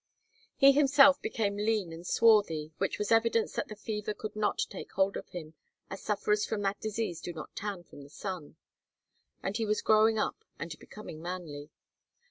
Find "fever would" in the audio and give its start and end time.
3.75-4.35